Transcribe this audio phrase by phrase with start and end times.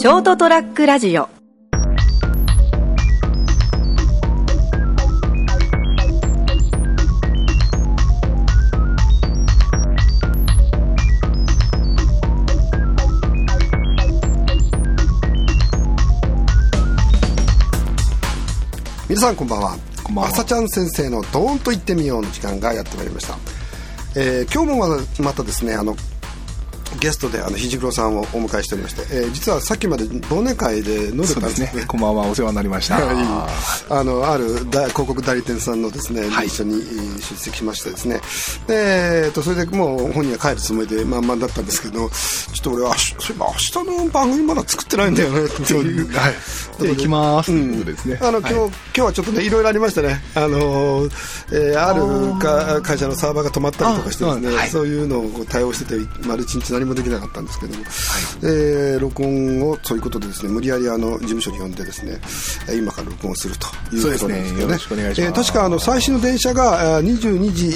[0.00, 1.28] ショートトラックラジオ。
[19.06, 19.76] 皆さんこんばんは。
[20.02, 20.30] こんばんは。
[20.30, 23.36] 朝ちゃん先生のドーンと言ってみようの時間がやってまいりました、
[24.18, 25.94] えー今日もまたまたですねあの
[26.98, 31.84] ゲストであのひじくろさんをお迎えしておりまして、えー実はさっきまで忘年会で飲んでたんですすね。
[31.86, 32.96] こんばんは、お世話になりました。
[33.00, 33.16] はい、
[33.88, 36.46] あのある大広告代理店さんのですね、はい。
[36.48, 38.20] 一緒にえー出席しましてですね。
[38.66, 42.08] で、えー、とそれでもう本人は帰るつもりでまんまんだったんですけどちょ
[42.60, 42.94] っと俺は
[43.30, 46.06] そういえば明日の番組まだ作ってないんだよねっていう。
[46.16, 46.34] はい。
[46.80, 47.50] じゃあ行きます。
[47.52, 48.18] ということですね。
[48.20, 48.66] あの今日、はい。
[48.66, 50.20] 今日はちょっとねいろいろありましたね。
[50.34, 51.10] あのー、
[51.52, 54.68] えーあるか会社のサーバーが止まったりとかしてですねあはい。
[54.68, 57.84] そういうのをこう対応してて丸一日何もできなかったんですけども、
[58.42, 62.18] えー録音をそういうことでですね無理やりあの事務所に呼んでですね
[62.68, 64.56] えー今から録音するということなんですけどね。
[64.56, 64.60] ね。
[64.62, 65.28] よろしくお願いします。
[65.28, 67.66] えー確かあの最新の電車があー22時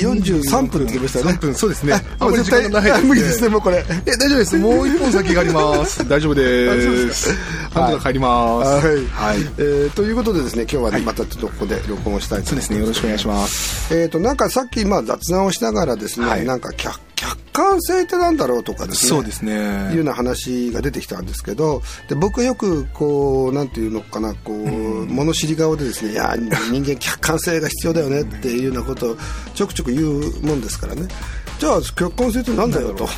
[0.40, 1.32] 43分って言いましたよね。
[1.32, 1.94] 3分そうですね。
[2.18, 3.04] あもう絶対あんまり時間がないですね。
[3.04, 3.84] あ無理ですねもうこれ。
[4.06, 4.56] え、大丈夫です。
[4.58, 6.08] もう一本先があります。
[6.08, 7.30] 大丈夫です。
[7.74, 8.86] なんとか帰ります。
[8.86, 9.38] はい、はい。
[9.58, 12.78] えーということでですね今日はね、はいまたちょっとここで録音をしたいとそうですね。
[12.80, 13.94] よろしくお願いします。
[13.94, 19.52] えー、となんかさっきまあ雑談をしながらですね、はいなんか客客観性ってなんだろうとかですねそうですね
[19.90, 26.34] いうような話が出てきたんですけどで僕はよくこうなんていうのかなこう、物知り顔でですねいや
[26.70, 29.16] 人間客観性が必要だよねっていうようなことを
[29.54, 31.08] ちょくちょく言うもんですからね
[31.58, 33.08] じゃあ客観性ってなんだよと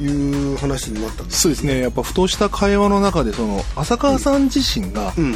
[0.00, 1.80] いう話になったんですそうですね。
[1.80, 5.34] やっぱふとした会話の中で、その、浅川さん自身が、ん。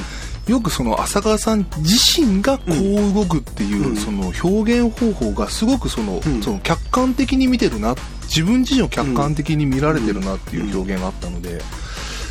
[0.49, 11.63] よくその浅川さん自身がこう動くっていう、その表現方法がすごくその,、その客観的に見てるな自分自身を客観的に見られてるなっていう表現があったので、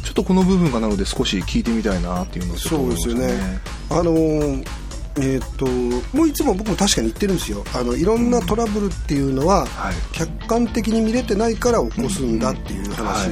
[0.04, 3.60] ちょっとこの部分がなので少し聞いてみたいなっていうのをちょっとそうですよね。
[3.90, 4.66] あのー
[5.16, 5.68] えーっと
[6.18, 7.64] もういつも僕も確かに言ってるんですよ。
[7.74, 9.94] あのいろんなトラブルっていうのは、はい。
[10.12, 13.30] 客観的に見れてないから起こすんだっていう話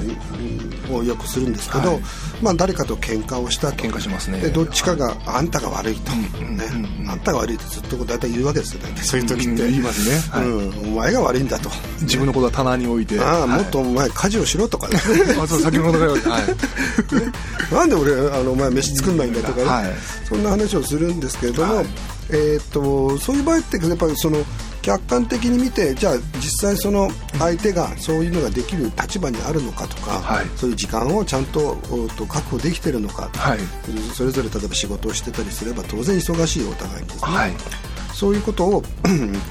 [0.91, 2.01] をよくするんですけど、はい。
[2.41, 4.39] まあ、誰かと喧嘩をしたと喧嘩しますね。
[4.39, 6.65] でどっちかが、あんたが悪いと、ね
[7.07, 9.03] あんたが悪いってずっと大体言うわけですよ大体。
[9.03, 10.17] そういう時って、うん言いますね。
[10.31, 10.45] はい。
[10.45, 11.69] うん、お前が悪いんだと。
[12.01, 13.19] 自分のことは棚に置いて。
[13.19, 13.49] ああ、はい。
[13.49, 14.87] もっとお前家事をしろとか。
[14.87, 14.99] ね
[15.41, 16.11] あそう先ほどから。
[16.31, 17.73] はい。
[17.73, 19.93] なんで俺あのお前飯作んないんだとかね、はい。
[20.27, 21.85] そんな話をするんですけれども、はい
[22.29, 24.37] えーっとそういう場合ってやっぱりその
[24.81, 30.45] 客観的に見てじゃあ実際その相手がそういうのができる立場にあるのかとか、はい。
[30.55, 33.59] そういう時間をちゃんとおと確保できてるのか、はい。
[34.13, 37.53] それぞれ例えば仕事をしてたりすれば当然忙しいお互いにですね、はい。
[38.13, 38.83] そういうことを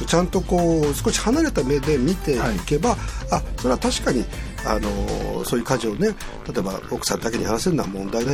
[0.07, 2.97] ちゃんとこう少し離れた目で見ていけば、
[3.31, 4.25] あそれは確かに
[4.65, 8.33] あのそういう家事をね例えば奥さんだけに話せるのは問題だ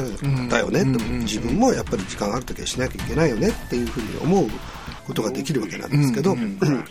[0.59, 4.49] よ,、ねと自分もやっぱり時間ある時はしなきゃいけないよねっていうふうに思う
[5.07, 6.37] ことができるわけなんですけど、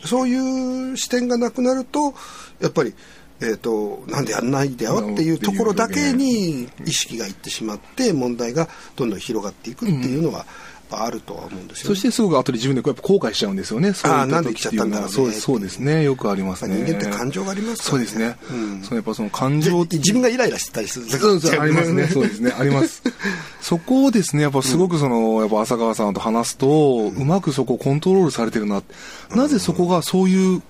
[0.06, 2.14] そういう視点がなくなると
[2.62, 2.94] やっぱり。
[3.42, 10.46] えー、となんでやんないんだよっていうところだけに意識がいってしまって問題がどんどん広がっていくっていうのは
[10.90, 11.96] ぱあるとは思うんですよね。
[11.96, 13.94] そしてすごく後で自分でやっぱ後悔しちゃうんですよね。
[13.94, 16.04] そういったあーなんで来ちゃったんだろうねそうそうですね。
[16.04, 16.76] よくありますね。
[16.76, 18.38] 人間って感情がありますからねそうですね。
[18.52, 22.08] うんそのやっぱその感情って自分がイライラしてたりするそうそう、ありますね。
[22.08, 22.54] そうですね。
[22.58, 23.02] あります。
[23.62, 28.84] そこをですね、やっぱすごくその、やっぱ浅川さんと話すと、うまくそこをコントロールされてるな。
[29.32, 30.62] なぜそこがそういう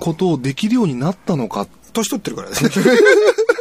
[0.00, 1.66] ことをできるようになったのか。
[1.92, 2.70] 年取ってるからですね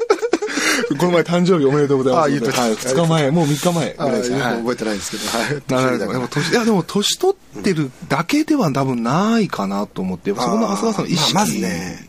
[1.00, 2.26] この前誕生日おめでとうございます。
[2.26, 3.94] あ言ってたはい、2日前、もう3日前。
[3.94, 4.40] ぐあらいですね。
[4.40, 12.08] 覚えてないですけど、はい、でも年いやでも年取ってるだけでは多分ないかなと思って、そこの浅川さんの意識、まずね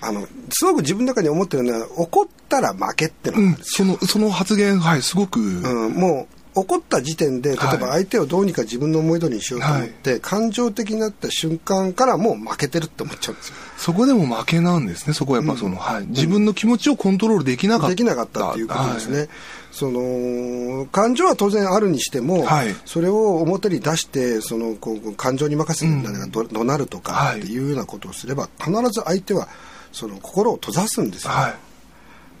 [0.00, 13.54] あのすごく自分の中に思ってるのは怒ったら負けってのうんそのその発言はいすごく、うんもう怒った時点で例えばはい相手をどうにか自分の思い通りにしようと思って、感情的になった瞬間からもう負けてるって思っちゃうんですよ。
[13.76, 19.28] そこでも負けなんですねそこはやっぱその、はい、自分の気持ちをコントロールできなかったできなかったっていうことですね、はい
[19.70, 22.74] その感情は当然あるにしても、はい。
[22.84, 27.40] それを表に出してそのこう感情に任せて何かど怒鳴るとかはい。
[27.40, 29.46] っていうようなことをすれば必ず相手は
[29.92, 31.52] その心を閉ざすんですよ、はい。
[31.52, 31.58] だか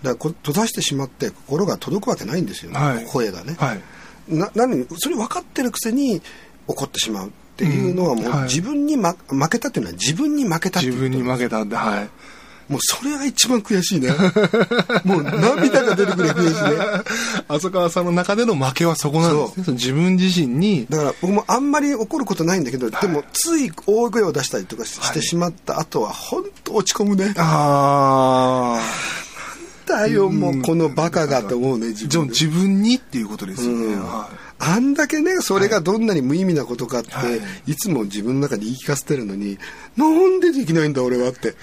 [0.02, 3.04] らこ閉ざしてしまって心が届くわけないんですよね、はい。
[3.06, 3.80] 声がね、はい
[4.28, 6.20] ななのにそれ分かってるくせに
[6.66, 8.42] 怒ってしまうっていうのはもううんはい。
[8.44, 11.10] 自分に、ま、負けたっていうのは自分に負けたってい自う。
[11.10, 12.08] こと分に負けたんではい。
[12.68, 14.10] もうそれが一番悔しいね。
[15.02, 17.02] もう涙が出るぐらい悔しいね。
[17.48, 19.72] 浅川さんの中での負けはそこなんですね。
[19.72, 20.86] 自分自身に。
[20.88, 25.14] だから僕もあんまり怒ることないんだけど、でもつい大声を出したりとかし,、はい。
[25.14, 27.32] てしまった後は本当落ち込むね。
[27.38, 28.78] あ
[29.94, 33.96] 相よ、もうこのバカがと思うね、自分自分にっていうことですよね。
[34.60, 37.24] あんだけね、それがどんなに無意味なことかって、は
[37.66, 39.58] い、いつも自分の中で言い聞かせてるのに、
[39.96, 41.54] なんでできないんだ俺はって。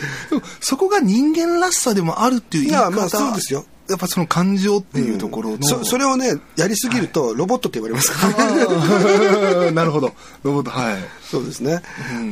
[0.61, 3.65] そこが人間らしさでもあるっていう言い方いや、まあそうですよ。
[3.89, 10.11] やっぱその感情っていうところの、うん、そそれをねやりすぎるとロボットって言われますから、 なるほど。
[10.41, 10.95] ロボットはい。
[11.21, 11.81] そうですね。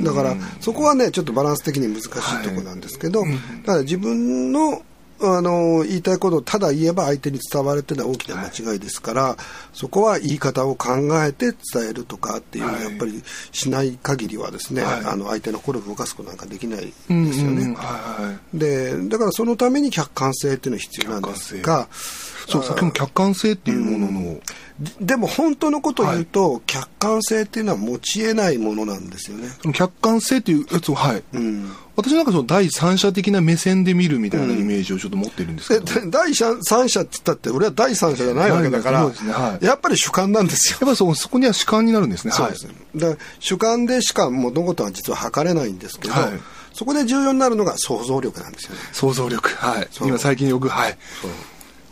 [0.01, 2.09] だからそこはねちょっとバランス的に難しい
[2.43, 3.37] ところなんですけど、はい、だ
[3.73, 4.81] から自分の
[5.25, 9.37] あの言いたいことをただ言えば相手に伝わるっていうのは大きな間違いですから、はい、
[9.73, 10.89] そこは言い方を考
[11.23, 16.93] えて伝えるとかっていうのはやっぱりしない限りはですね、はい、あの相手の心を動かすことなんかできないで
[17.33, 17.75] すよね。
[18.53, 21.87] でだからそのために客観性っていうのは必要なんですが
[22.47, 24.41] そうさっきも客観性っていうものの、うん。
[24.99, 29.49] でも本当のことを言うと、はい、客観性っていうのは持ち得ないものなんですよね。
[29.73, 31.23] 客観性っていうやつを、はい。
[31.33, 40.79] うん、私なんかその第三者的な目線で見るみたいなイメージをちょっと持ってるんですけど、うん、第三者って言ったって俺は第三者じゃないわけだから、ねはい、やっぱり主観なんですよ。
[40.81, 42.33] やっぱそそこには主観になるんですね。
[42.33, 42.73] そうですね。
[42.95, 46.31] だ主観でしか物事は実は測れないんですけど、はい、
[46.73, 48.81] そこで重要になるのが想像力なんですよね。
[48.91, 49.49] 想像力。
[49.49, 49.87] はい。
[50.01, 50.97] 今最近よく、はい。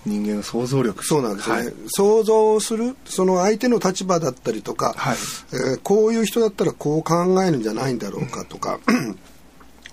[0.05, 5.17] 人間の想像力そうなんですね、はい、想像するその相手の立場だったりとか、はい、
[5.53, 8.79] えー、こういう人だったらこう考えるんじゃないんだろうかとか、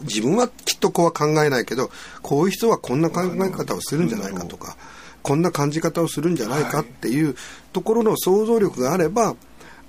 [0.02, 1.90] 自分はきっとこうは考えないけど
[2.22, 4.76] こういう人はこんな考え方をするんじゃないかとか、
[5.22, 7.34] こんな感じ方をするんじゃないかっていう
[7.72, 9.36] ところの想像力があれば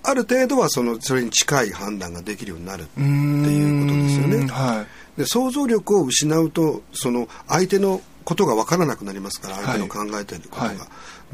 [0.03, 4.47] ある程度はそのそれに近い判断ができるようになるっていうことですよね。
[4.47, 4.85] は
[5.17, 10.77] い、で想像力を失うとその相手のことが分からなくなりますから相手の考えていることが、はい、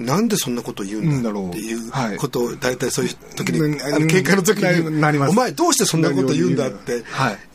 [0.02, 1.50] なんでそんなこと言うんだろう。
[1.50, 7.04] っていうことを大体そういう時に、うん、あの喧嘩の時にお前どうしてそんなこと言うんだって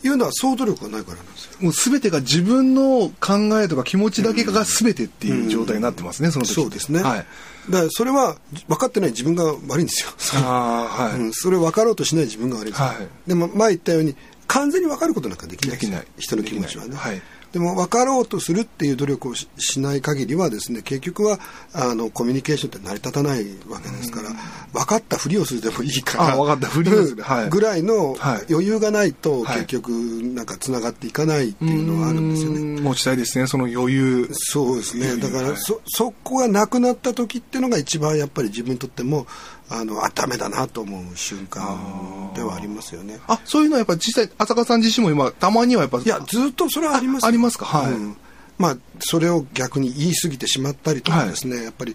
[0.04, 0.08] い。
[0.08, 1.52] うのは想像力がないからなんですよ。
[1.60, 6.54] もう全てが自分の考えとか気持ちだけが全てっていう状態になってますね、うん、その時。
[6.54, 7.26] そうですね、はい、
[7.70, 8.36] だからそれは
[8.68, 9.84] 分かってない自分が悪い。
[9.84, 10.04] んです
[10.36, 11.18] よあ、はい。
[11.18, 14.14] うん、それを分かろうとしない自分が悪いんです、はい、でも前言ったように
[14.46, 16.06] 完全に分かることなんかできないできない。
[16.18, 17.22] 人の気持ちはね、はい、
[17.52, 21.40] でも分かろうとするっていう努力をしない限りはですね結局は
[21.72, 24.30] あのコミュニケーションって成り立たないわけですから、
[24.72, 28.16] 分かったふりをするでもいいから分かったふりをする、はい、ぐらいの
[28.48, 32.80] 余裕がないと、結局なんかつながっていかないっていうのはあるんですよね。
[32.80, 34.28] 持ちたいですねその余裕。
[34.32, 35.16] そうですね。
[35.16, 39.26] だからそそこがなくなった時っていうのが一番やっぱり自分にとっても
[39.72, 43.20] あのあダメだなと思う瞬間ではありますよね。
[43.28, 47.64] あそういうのはやっぱ実際浅香さん自身も今たまにはやっぱいやずっとそれはありますありますか？
[47.66, 48.16] はい、うん、
[48.58, 51.94] まあそれを逆に言い過ぎてしまったりとかですね、はい、やっぱり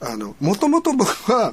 [0.00, 1.52] あのもともと僕は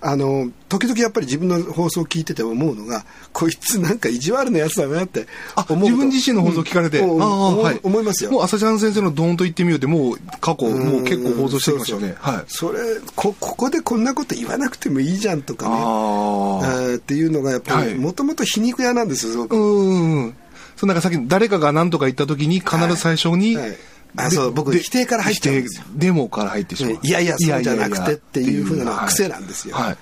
[0.00, 5.26] あの時々やっぱり自分の放送を聞いてて思うのがこいつなんか意地悪なやつだなって
[5.68, 8.30] 思う自分自身の放送聞かれて、うん、あはい、思いますよ。
[8.30, 12.78] もう朝ちゃん先生の「ドーンと言ってみよう」ってもう過去もう結構放送してきましたよねはい、それ
[13.16, 15.74] こここでこんなこと言わなくてもいいじゃんとかね。
[15.76, 19.56] あっていうのがやっぱりもともと皮肉屋なんですよすごく。
[19.56, 20.34] うん
[20.76, 23.78] そうなんかさっき誰かが何とか言った時に必ず最初に、はいはい
[24.16, 25.84] あそう僕否定から入っちゃうんですよ。
[25.94, 26.98] デモから入ってしまう。
[27.02, 29.96] いやいやそうじゃなくてっていうふうな癖なんですよ、はい、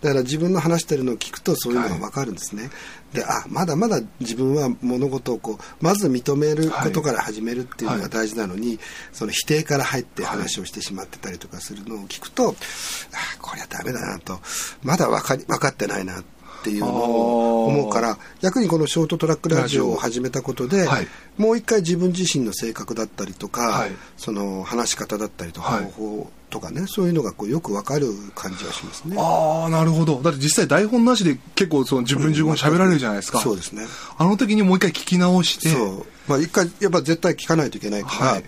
[0.00, 8.78] だから自分の話してるのを聞くとそういうのが分かるんですね、はい、であまだまだ自分は物事をこうまず認めることから始めるっていうのが大事なのに、はい、
[9.12, 12.54] その否定から入って話をしてしまってたりとかするのを聞くと、あ
[13.40, 14.40] こりゃダメだなと。
[14.82, 21.06] まだ分かり分かってないなっていうのを思うから逆にこのショートトラックラジオを始めたことで、はい、
[21.38, 29.16] もう一回自分自身の性格だったりとか、はい、その話し方だったりとか方法とかね、そういうのがこうよくわかる感じがしますね。
[29.18, 30.20] ああなるほど。
[30.20, 33.86] だって実際台本なしで結構その自分自分喋られるじゃないですか、うん、そうですね。
[34.18, 35.68] あの時にもう一回聞き直して。
[35.68, 36.06] そう。
[36.26, 38.44] まあ一回やっぱ絶対聞かないといけないから、はい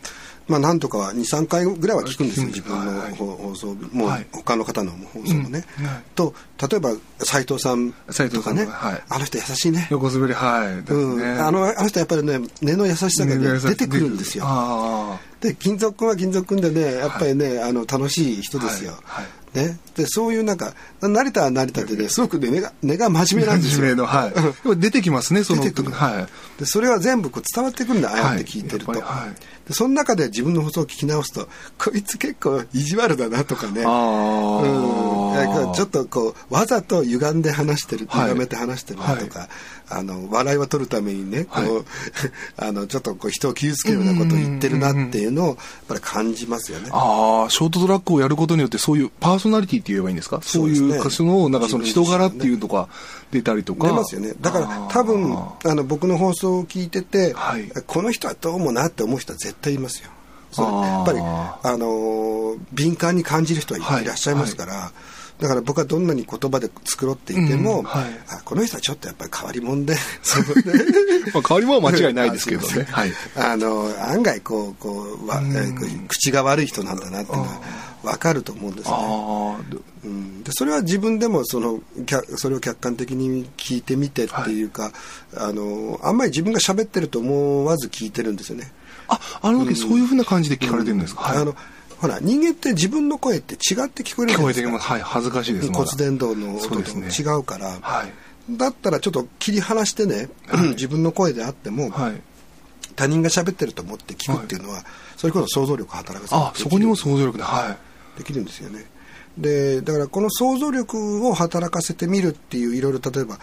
[0.52, 5.64] まあ、なんとかは23回ぐらいは聞くんですよ自分の放送もう他の方の放送もね、
[6.14, 6.34] と
[6.70, 6.90] 例えば
[7.20, 7.92] 斎藤さん
[8.30, 8.68] とかね、
[9.08, 9.88] あの人優しいね。
[9.90, 14.44] 横滑りはい、うん、あのあの人やっぱりね根の優しさが、ね、出てくるんですよ
[15.42, 18.92] で金属君は金属君でねやっぱりね、あの楽しい人ですよ、
[19.54, 23.96] ね、でそういうなんか成田は成田でねすごくね根が根が真面目なんですよ。
[23.96, 24.32] のはい、
[24.78, 29.68] 出てきますねその出てくる、はい、でそれは全部こう伝わってくるんだああやって聞いてると、はい。
[29.68, 33.82] でその中で自分の放送を聞き直すとこいつ結構意地悪だなとかね。
[33.82, 39.48] うん、ちょっとこうわざと歪んで話してる歪めて話してるなとか、はい、
[39.88, 41.84] あの笑いを取るためにねこう、はい、
[42.68, 45.56] あのちょっとこう人を傷つけるようなことを言ってるなっていうのをやっ
[45.88, 46.88] ぱり感じますよね。
[46.92, 50.40] ああショートトラックをやることによってそういうパーソナリティって言えばいいんですか？
[50.42, 52.88] そういう歌手のなんかその人柄っていうとか
[53.30, 54.34] 出たりとか、出ますよね。
[54.40, 60.10] だから多分あの僕の放送を聞いてて、はい、この人はどうもなって思う人は絶対いますよ。
[60.52, 64.92] そやっぱり、あの敏感に感じる人はいらっしゃいますから、はいはい
[65.42, 69.96] だから僕はどんなに言葉で作ろうって言っても、うんはい、あこの人はちょっとやっぱり変わり者で
[71.34, 72.86] まあ変わり者は間違いないですけどね。
[72.92, 77.60] はい、あの案外こうこうわ、うん、口が悪い人なんだなっていうのは
[78.04, 78.96] 分かると思うんですね、
[80.04, 81.80] うん、でそれは自分でもその
[82.36, 84.92] それを客観的に聞いてみてっていうか、はい、
[85.38, 88.72] あのあんまり自分が喋ってると思わず聞いてるんですよね。
[89.08, 91.56] ああの時、そういうふうな感じで聞かれてるんですか、はい、あの
[92.02, 102.20] ほら人間って自分の声って違って聞こえるじゃないですはい恥ずかしいです骨伝導の音と違うから、ねはい、だったらちょっと切り離してね、はい、 自分の声であっても、はい、
[102.96, 104.84] 他人が喋ってると思って聞くっていうのは、
[105.16, 107.70] それこそ想像力を働かせるあそこにも想像力では
[108.16, 108.18] い。
[108.18, 108.84] できるんですよね。
[109.38, 113.38] でだからこの想像力を働かせてみるっていういろいろ例えば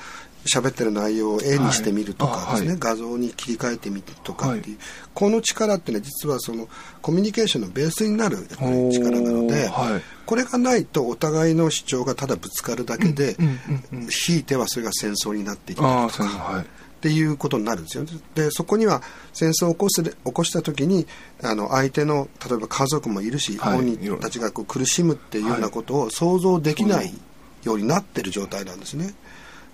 [0.46, 6.68] 喋ってる内容を絵にしてみるとかですね、はい、画像に切り替えてみるとかっていう、はい、この力ってね実はその
[7.02, 8.48] コミュニケーションのベースになる
[8.92, 13.36] 力なので、はい、これがないとお互いの主張がただぶつかるだけで、
[14.10, 16.64] ひいてはそれが戦争になっていくとか。
[17.00, 18.04] っていうことになるんですよ。
[18.36, 21.08] でそこには戦争を起こす起こした時に
[21.42, 27.14] あの相手の例えば家族もいるし、本人たちがこう苦しむっていうようなことを想像できない
[27.64, 29.14] ようになってる状態なんですね。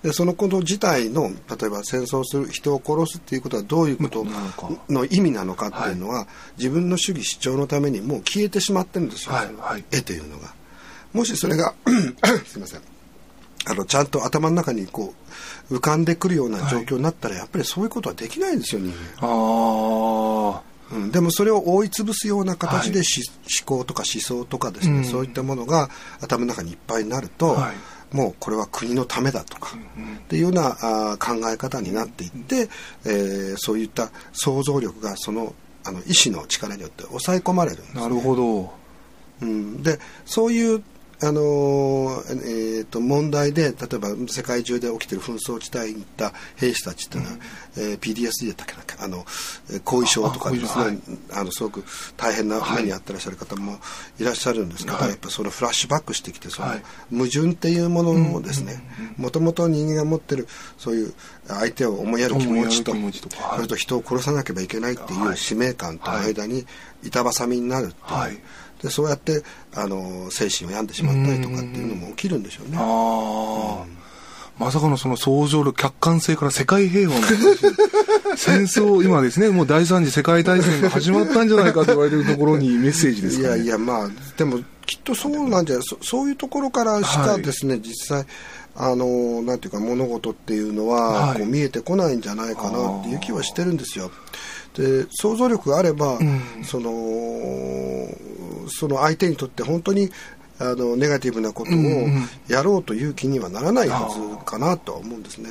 [0.06, 4.24] でそのこと自体の例えば戦争する人を殺すっていうことはどういうこと
[4.88, 6.28] の意味なのかっていうのは、はい、
[6.60, 10.54] 自分の主義主張のためにもう消えてしまってるんですよ、はいはい、絵というのが。
[11.12, 11.74] もしそれが
[12.46, 12.82] すいません。
[13.68, 15.16] あのちゃんと頭の中にこ
[15.72, 19.28] う浮かんでくるような状況になったら、やっぱりそういうことはできないんですよ人間。
[19.28, 23.08] あうん、でもそれを覆い潰すような形で、はい、
[23.66, 25.90] 思考とか思想とかですね、うん、そういったものが
[26.22, 27.76] 頭の中にいっぱいになると、はい
[28.12, 30.78] もうこれは国のためだとか、っていうような
[31.14, 32.70] あ考え方になっていって、
[33.06, 35.54] えー、そういった想像力がその
[35.86, 38.74] あの意志の力によって抑え込まれるんです、ね、なるほど、
[39.42, 40.84] うん、でそういう
[41.22, 47.36] あのえーと、問題で例えば世界中で起きている紛争地帯に行った兵士たちっていうのは、
[47.78, 49.26] うん、えー、PDSD だったっけなあの
[49.84, 50.98] 後遺症とかですねあ、はい、
[51.34, 51.84] あのすごく
[52.18, 53.78] 大変な目に遭ってらっしゃる方も
[54.20, 56.68] いらっしゃるんですけど、はい、やっぱそのフラッシュバックしてきてその、
[57.12, 58.82] 矛盾っていうものをですね
[59.18, 61.14] もともと人間が持ってるそういう
[61.48, 66.66] 相手を思いやる気持ちとそれと人を殺さなければいけないっていう使命感との間に
[67.04, 68.42] 板挟みになるっていう。
[68.82, 72.78] でそうやってあの精神を病んでしまったりとかっていうのも起きるんでしょうね。
[72.80, 74.06] あうん
[74.58, 77.26] まさかのその想像力、客観性から世界平和の
[78.38, 88.26] 戦争、今ですね、もう第三次世界大戦が始まったんじゃないかと言われてるところにメッセージですか、ね、いやいや、まあ、でもきっとそうなんじゃそそういうところからしかですね、はい、実際、
[88.78, 94.10] あの、なんていうか物事っていうのは、こう見えてこないんじゃないかなっていう気はしてるんですよ。
[94.74, 96.92] で想像力があれば、うん、その
[98.70, 100.10] その相手にとって本当に
[100.60, 101.76] あのネガティブなことを
[102.48, 105.50] やろうという気にはならないはずかなとは思うんですね。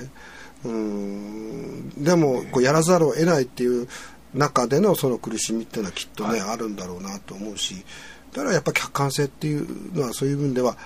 [0.64, 3.86] うんでもこうやらざるを得ないっていう
[4.32, 7.84] 中でのその苦しみっていうのはきっとね、はい、あるんだろうなと思うし
[8.32, 10.76] だからやっぱ客観性っていうのはそういう分では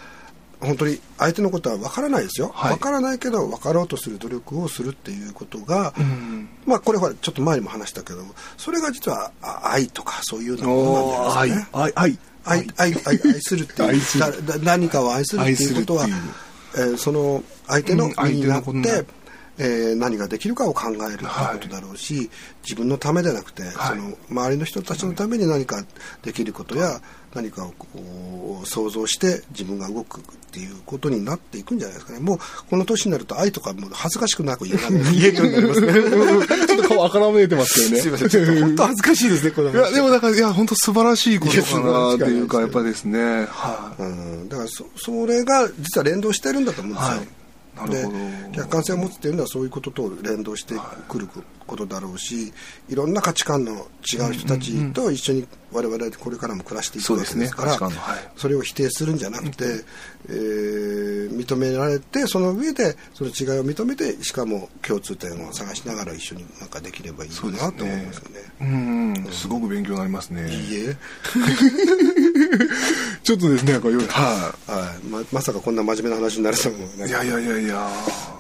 [0.60, 8.22] 本当に相手のことは分からないですよ、はい、分からないけど分かろうとする努力をするっていうことが、うん、まあこれはちょっと前にも話したけど
[8.56, 11.92] それが実は愛とかそういうようなものなんじゃないですかね。
[11.94, 11.94] 愛。
[11.94, 12.66] 愛愛。
[12.76, 16.06] 愛愛するっていう何かを愛するっていうことは、
[16.76, 18.86] えー、その相手の身になって、うん、
[19.58, 22.30] えー、何ができるかを考えるということだろうし、はい、
[22.62, 25.84] 自分のためでなくて、はい、その周りの人たちのために何か
[26.22, 27.00] できることや、
[27.35, 32.20] 何かをこう想像して自分が動くっていうことになっていくんじゃないですかね。
[32.20, 32.38] もう
[32.70, 35.92] この年になると愛とかも恥ずかしくなく言えるようになりますね。
[36.66, 38.00] ちょっと顔あからめいてますよね。
[38.02, 38.28] すいません。
[38.28, 39.70] ちょっと本当恥ずかしいですね、これ。
[39.70, 43.47] いや、でもだから、いや、本当素晴らしいことかなっていうか、やっぱですね。
[43.50, 44.02] はい。
[44.02, 44.49] うん。
[44.49, 47.16] だからそ、それが実は連動してるんだと思うんですよ。
[47.18, 47.38] はい
[47.87, 48.06] で
[48.52, 50.75] 客観性を持つっていうのはそういうことと連動して
[51.08, 51.28] くる
[51.66, 52.52] ことだろうし
[52.88, 57.97] いろんな価値観の違う人たちと一緒に我々これからも暮らしていくわけですからそ、ね。
[57.97, 59.64] はい、それを否定するんじゃなくて、
[60.28, 68.40] えー、認められてその上でその違いを認めてしかも共通点を探しながら一緒になんかできればいいなと思いますよね。
[68.61, 70.50] うん、うん、すごく勉強になりますね。
[70.50, 70.97] いいえ。
[73.23, 73.82] ちょっとですね、はい、
[74.70, 77.90] はい、ま、まさかこんな真面目な話になると思う、ね、いやいやいやいや。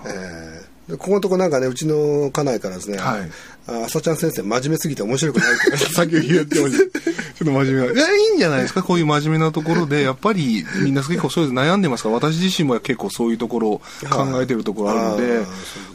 [0.06, 0.57] えー
[0.96, 3.30] ここのとこなんかね、うちの家内からですね、はい、
[3.66, 7.00] あ朝ちゃん先生真面目すぎて面白くないって さっき言ってました。
[7.00, 7.92] ちょっと真面目な。
[7.92, 13.80] いや、いいんじゃないですか、こういう真面目なところで、やっぱりみんな結構そういう悩んでますから、私自身も結構そういうところを
[14.10, 15.46] 考えてるところあるので、はい、でね、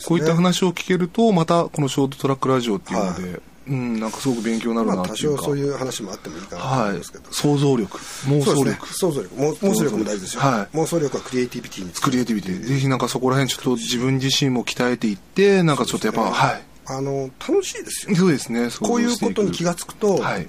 [0.06, 7.98] こういった話を聞けると、またこのショートトラックラジオっていうので、はいうん、なんかすごく勉強になるなまあ、多少そういう話もあってもいいかなと思うんですけど、はい、想像力。
[7.98, 9.36] 妄想力、ね、想像力。
[9.36, 12.68] 妄想力も大事ですよ、はい、妄想力はクリエイティビティにクリエイティビティ。
[12.68, 16.64] ぜひなんかそこら辺ちょっと自分自身も鍛えていってなんかちょっとやっぱ、ね、はい。
[16.86, 18.70] あの楽しいですよそうですね。
[18.82, 20.48] こういうことに気が付くと、はい、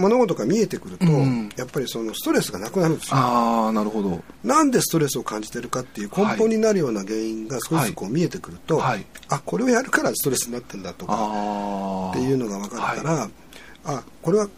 [0.00, 3.16] 物事が見えてくると、うん、やっぱりそのストレスがなくなるんですよ。
[3.16, 4.22] ああなるほど。
[4.42, 13.30] なんでストレスを感じてるかっていう根本になるような原因が少しずつこう見えてくると、はい、あこれをやるからストレスになってんだとかっていうのが分かるから、はい、
[13.84, 14.48] あこれは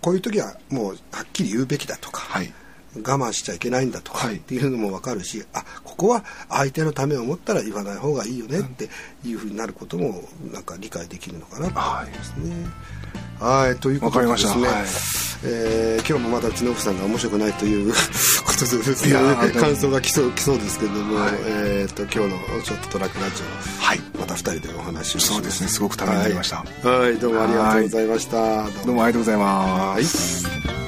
[0.00, 2.52] こういう時はもうはっきり言うべきだとか、はい、
[2.96, 8.88] 我慢しちゃいけないんだとかっていうのも分かるし、あここは相手のためを思ったら言わない方がいいよねって
[9.24, 12.98] いうふうになることもなんか理解できるのかなと思いますね。
[13.40, 13.76] はい。
[13.76, 14.86] ということでですね、はい、
[15.44, 17.92] えー、今日もまだ角福さんが面白くないという
[18.44, 19.12] ことでですね
[19.60, 23.42] 感想が来そう来そうですけれども、はい、えーと、今日のショットトラックラジ
[23.80, 26.64] オ、はい、また2人でお話をそうですねすごくためになりました、は
[26.96, 28.70] い、はい、どうもありがとうございました。
[28.84, 30.87] どうもありがとうございます、